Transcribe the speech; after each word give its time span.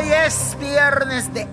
Hoy 0.00 0.10
es 0.26 0.56
viernes 0.58 1.34
de 1.34 1.46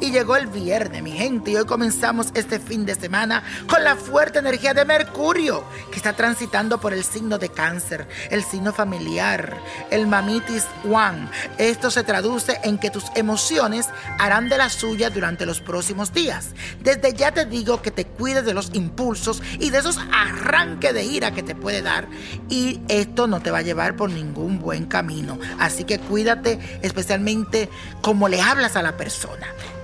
y 0.00 0.10
llegó 0.10 0.36
el 0.36 0.46
viernes, 0.46 1.02
mi 1.02 1.12
gente, 1.12 1.50
y 1.50 1.56
hoy 1.56 1.66
comenzamos 1.66 2.28
este 2.34 2.58
fin 2.58 2.86
de 2.86 2.94
semana 2.94 3.42
con 3.68 3.84
la 3.84 3.96
fuerte 3.96 4.38
energía 4.38 4.74
de 4.74 4.84
Mercurio, 4.84 5.64
que 5.90 5.96
está 5.96 6.14
transitando 6.14 6.80
por 6.80 6.92
el 6.92 7.04
signo 7.04 7.38
de 7.38 7.48
cáncer, 7.48 8.08
el 8.30 8.42
signo 8.42 8.72
familiar, 8.72 9.56
el 9.90 10.06
mamitis 10.06 10.66
one. 10.84 11.28
Esto 11.58 11.90
se 11.90 12.02
traduce 12.02 12.58
en 12.62 12.78
que 12.78 12.90
tus 12.90 13.04
emociones 13.14 13.88
harán 14.18 14.48
de 14.48 14.58
la 14.58 14.70
suya 14.70 15.10
durante 15.10 15.46
los 15.46 15.60
próximos 15.60 16.12
días. 16.12 16.50
Desde 16.82 17.12
ya 17.12 17.32
te 17.32 17.44
digo 17.44 17.82
que 17.82 17.90
te 17.90 18.06
cuides 18.06 18.44
de 18.44 18.54
los 18.54 18.70
impulsos 18.74 19.42
y 19.58 19.70
de 19.70 19.78
esos 19.78 19.98
arranques 20.12 20.94
de 20.94 21.04
ira 21.04 21.32
que 21.32 21.42
te 21.42 21.54
puede 21.54 21.82
dar. 21.82 22.08
Y 22.48 22.80
esto 22.88 23.26
no 23.26 23.40
te 23.40 23.50
va 23.50 23.58
a 23.58 23.62
llevar 23.62 23.96
por 23.96 24.10
ningún 24.10 24.60
buen 24.60 24.86
camino. 24.86 25.38
Así 25.58 25.84
que 25.84 25.98
cuídate 25.98 26.58
especialmente 26.82 27.68
como 28.00 28.28
le 28.28 28.40
hablas 28.40 28.76
a 28.76 28.82
la 28.82 28.96
persona. 28.96 29.25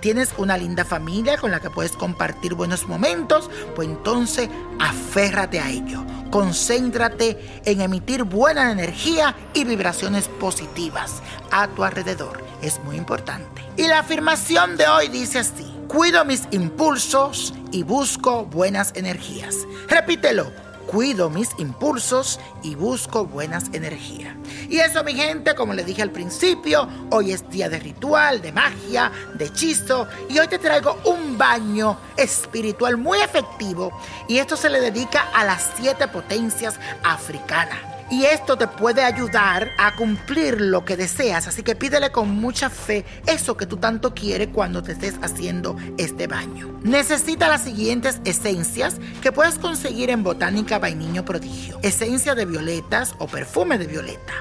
Tienes 0.00 0.30
una 0.36 0.56
linda 0.56 0.84
familia 0.84 1.38
con 1.38 1.52
la 1.52 1.60
que 1.60 1.70
puedes 1.70 1.92
compartir 1.92 2.54
buenos 2.54 2.88
momentos, 2.88 3.48
pues 3.76 3.88
entonces 3.88 4.48
aférrate 4.80 5.60
a 5.60 5.70
ello. 5.70 6.04
Concéntrate 6.30 7.62
en 7.64 7.80
emitir 7.80 8.24
buena 8.24 8.72
energía 8.72 9.36
y 9.54 9.64
vibraciones 9.64 10.26
positivas 10.28 11.22
a 11.52 11.68
tu 11.68 11.84
alrededor. 11.84 12.42
Es 12.62 12.80
muy 12.80 12.96
importante. 12.96 13.62
Y 13.76 13.86
la 13.86 14.00
afirmación 14.00 14.76
de 14.76 14.88
hoy 14.88 15.08
dice 15.08 15.38
así. 15.38 15.68
Cuido 15.86 16.24
mis 16.24 16.48
impulsos 16.50 17.54
y 17.70 17.82
busco 17.82 18.46
buenas 18.46 18.92
energías. 18.96 19.54
Repítelo 19.88 20.71
cuido 20.86 21.30
mis 21.30 21.50
impulsos 21.58 22.38
y 22.62 22.74
busco 22.74 23.26
buenas 23.26 23.64
energías. 23.72 24.36
Y 24.68 24.78
eso, 24.78 25.04
mi 25.04 25.14
gente, 25.14 25.54
como 25.54 25.74
les 25.74 25.86
dije 25.86 26.02
al 26.02 26.10
principio, 26.10 26.88
hoy 27.10 27.32
es 27.32 27.48
día 27.50 27.68
de 27.68 27.78
ritual, 27.78 28.40
de 28.40 28.52
magia, 28.52 29.10
de 29.34 29.46
hechizo, 29.46 30.08
y 30.28 30.38
hoy 30.38 30.48
te 30.48 30.58
traigo 30.58 30.98
un 31.04 31.36
baño 31.36 31.98
espiritual 32.16 32.96
muy 32.96 33.18
efectivo, 33.20 33.92
y 34.28 34.38
esto 34.38 34.56
se 34.56 34.70
le 34.70 34.80
dedica 34.80 35.28
a 35.34 35.44
las 35.44 35.70
siete 35.76 36.08
potencias 36.08 36.78
africanas. 37.02 37.78
Y 38.12 38.26
esto 38.26 38.58
te 38.58 38.66
puede 38.66 39.02
ayudar 39.02 39.70
a 39.78 39.96
cumplir 39.96 40.60
lo 40.60 40.84
que 40.84 40.98
deseas. 40.98 41.46
Así 41.46 41.62
que 41.62 41.74
pídele 41.74 42.12
con 42.12 42.28
mucha 42.28 42.68
fe 42.68 43.06
eso 43.26 43.56
que 43.56 43.64
tú 43.64 43.78
tanto 43.78 44.12
quieres 44.12 44.48
cuando 44.52 44.82
te 44.82 44.92
estés 44.92 45.14
haciendo 45.22 45.78
este 45.96 46.26
baño. 46.26 46.78
Necesita 46.82 47.48
las 47.48 47.62
siguientes 47.64 48.20
esencias 48.26 48.96
que 49.22 49.32
puedes 49.32 49.58
conseguir 49.58 50.10
en 50.10 50.22
Botánica 50.22 50.78
Vainiño 50.78 51.24
Prodigio. 51.24 51.78
Esencia 51.82 52.34
de 52.34 52.44
violetas 52.44 53.14
o 53.18 53.26
perfume 53.28 53.78
de 53.78 53.86
violeta 53.86 54.34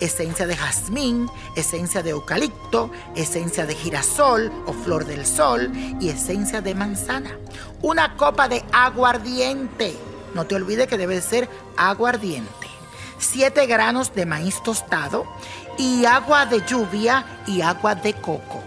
esencia 0.00 0.48
de 0.48 0.56
jazmín, 0.56 1.30
esencia 1.54 2.02
de 2.02 2.10
eucalipto, 2.10 2.90
esencia 3.14 3.66
de 3.66 3.76
girasol 3.76 4.50
o 4.66 4.72
flor 4.72 5.04
del 5.06 5.24
sol 5.24 5.70
y 6.00 6.08
esencia 6.08 6.60
de 6.60 6.74
manzana. 6.74 7.38
Una 7.82 8.16
copa 8.16 8.48
de 8.48 8.64
aguardiente. 8.72 9.94
No 10.34 10.44
te 10.44 10.56
olvides 10.56 10.88
que 10.88 10.98
debe 10.98 11.20
ser 11.20 11.48
aguardiente. 11.76 12.61
7 13.22 13.66
granos 13.66 14.14
de 14.14 14.26
maíz 14.26 14.62
tostado 14.62 15.26
y 15.78 16.04
agua 16.04 16.46
de 16.46 16.64
lluvia 16.66 17.24
y 17.46 17.60
agua 17.60 17.94
de 17.94 18.14
coco. 18.14 18.61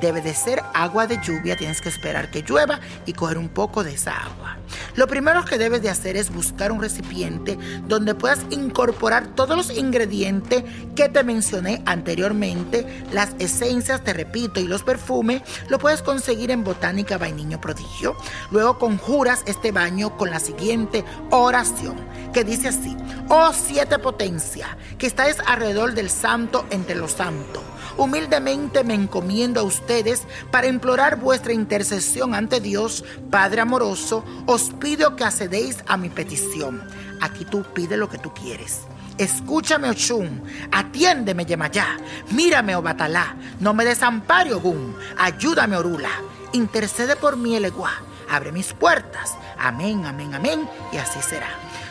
Debe 0.00 0.22
de 0.22 0.34
ser 0.34 0.62
agua 0.72 1.06
de 1.06 1.20
lluvia, 1.22 1.56
tienes 1.56 1.80
que 1.80 1.90
esperar 1.90 2.30
que 2.30 2.42
llueva 2.42 2.80
y 3.04 3.12
coger 3.12 3.36
un 3.36 3.48
poco 3.48 3.84
de 3.84 3.94
esa 3.94 4.16
agua. 4.16 4.56
Lo 4.94 5.06
primero 5.06 5.44
que 5.44 5.58
debes 5.58 5.82
de 5.82 5.90
hacer 5.90 6.16
es 6.16 6.32
buscar 6.32 6.72
un 6.72 6.80
recipiente 6.80 7.58
donde 7.86 8.14
puedas 8.14 8.40
incorporar 8.50 9.28
todos 9.34 9.56
los 9.56 9.76
ingredientes 9.76 10.64
que 10.96 11.08
te 11.08 11.22
mencioné 11.22 11.82
anteriormente, 11.86 12.86
las 13.12 13.30
esencias, 13.38 14.02
te 14.02 14.12
repito, 14.12 14.60
y 14.60 14.66
los 14.66 14.82
perfumes, 14.82 15.42
lo 15.68 15.78
puedes 15.78 16.02
conseguir 16.02 16.50
en 16.50 16.64
Botánica 16.64 17.18
Vainiño 17.18 17.60
Prodigio. 17.60 18.16
Luego 18.50 18.78
conjuras 18.78 19.42
este 19.46 19.72
baño 19.72 20.16
con 20.16 20.30
la 20.30 20.40
siguiente 20.40 21.04
oración, 21.30 21.96
que 22.32 22.44
dice 22.44 22.68
así, 22.68 22.96
oh 23.28 23.52
siete 23.52 23.98
potencia, 23.98 24.76
que 24.98 25.06
estáis 25.06 25.36
alrededor 25.46 25.94
del 25.94 26.10
santo 26.10 26.64
entre 26.70 26.94
los 26.94 27.12
santos 27.12 27.62
Humildemente 28.00 28.82
me 28.82 28.94
encomiendo 28.94 29.60
a 29.60 29.62
ustedes 29.62 30.22
para 30.50 30.68
implorar 30.68 31.16
vuestra 31.16 31.52
intercesión 31.52 32.34
ante 32.34 32.58
Dios, 32.58 33.04
Padre 33.30 33.60
amoroso. 33.60 34.24
Os 34.46 34.70
pido 34.70 35.16
que 35.16 35.24
accedéis 35.24 35.84
a 35.86 35.98
mi 35.98 36.08
petición. 36.08 36.82
Aquí 37.20 37.44
tú 37.44 37.62
pide 37.74 37.98
lo 37.98 38.08
que 38.08 38.16
tú 38.16 38.32
quieres. 38.32 38.84
Escúchame, 39.18 39.90
Ochun. 39.90 40.42
Atiéndeme, 40.72 41.44
Yemayá. 41.44 41.98
Mírame, 42.30 42.74
Obatalá. 42.74 43.36
No 43.58 43.74
me 43.74 43.84
desampare, 43.84 44.54
Ogún. 44.54 44.96
Ayúdame, 45.18 45.76
Orula. 45.76 46.08
Intercede 46.54 47.16
por 47.16 47.36
mí, 47.36 47.54
Eleguá. 47.54 47.92
Abre 48.30 48.50
mis 48.50 48.72
puertas. 48.72 49.36
Amén, 49.58 50.06
amén, 50.06 50.34
amén. 50.34 50.66
Y 50.90 50.96
así 50.96 51.20
será. 51.20 51.50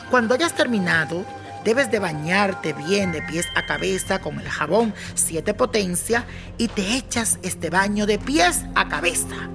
Cuando 0.10 0.34
hayas 0.34 0.56
terminado, 0.56 1.24
Debes 1.64 1.92
de 1.92 2.00
bañarte 2.00 2.74
bien 2.74 3.12
de 3.12 3.22
pies 3.22 3.48
a 3.56 3.66
cabeza 3.66 4.20
con 4.20 4.40
el 4.40 4.50
jabón 4.50 4.94
siete 5.16 5.54
potencia 5.54 6.26
y 6.58 6.68
te 6.68 6.96
echas 6.96 7.40
este 7.44 7.70
baño 7.70 8.06
de 8.06 8.18
pies 8.18 8.62
a 8.76 8.88
cabeza. 8.88 9.50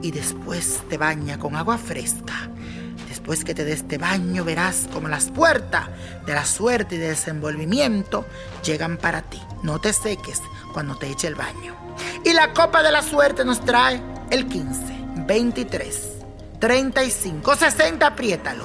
Y 0.00 0.10
después 0.10 0.80
te 0.88 0.98
baña 0.98 1.38
con 1.38 1.54
agua 1.54 1.78
fresca. 1.78 2.48
Después 3.08 3.44
que 3.44 3.54
te 3.54 3.64
des 3.64 3.82
este 3.82 3.98
baño 3.98 4.44
verás 4.44 4.88
como 4.92 5.06
las 5.08 5.30
puertas 5.30 5.88
de 6.26 6.34
la 6.34 6.44
suerte 6.44 6.96
y 6.96 6.98
de 6.98 7.10
desenvolvimiento 7.10 8.26
llegan 8.64 8.96
para 8.96 9.22
ti. 9.22 9.40
No 9.62 9.80
te 9.80 9.92
seques 9.92 10.40
cuando 10.72 10.96
te 10.96 11.08
eche 11.08 11.28
el 11.28 11.34
baño. 11.34 11.76
Y 12.24 12.32
la 12.32 12.52
copa 12.52 12.82
de 12.82 12.90
la 12.90 13.02
suerte 13.02 13.44
nos 13.44 13.60
trae 13.64 14.00
el 14.30 14.48
15, 14.48 14.80
23, 15.26 16.08
35, 16.58 17.54
60, 17.54 18.06
apriétalo, 18.06 18.64